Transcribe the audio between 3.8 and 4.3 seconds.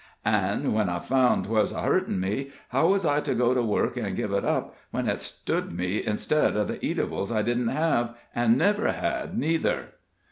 an'